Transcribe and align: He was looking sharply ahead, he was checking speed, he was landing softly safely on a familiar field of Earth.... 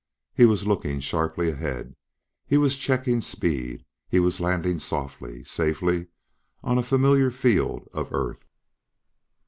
He 0.33 0.45
was 0.45 0.65
looking 0.65 0.99
sharply 0.99 1.51
ahead, 1.51 1.95
he 2.47 2.57
was 2.57 2.75
checking 2.75 3.21
speed, 3.21 3.85
he 4.09 4.19
was 4.19 4.39
landing 4.39 4.79
softly 4.79 5.43
safely 5.43 6.07
on 6.63 6.79
a 6.79 6.83
familiar 6.83 7.29
field 7.29 7.87
of 7.93 8.11
Earth.... 8.11 8.43